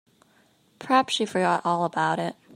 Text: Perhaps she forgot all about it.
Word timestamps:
Perhaps 0.79 1.13
she 1.13 1.27
forgot 1.27 1.63
all 1.63 1.85
about 1.85 2.17
it. 2.17 2.35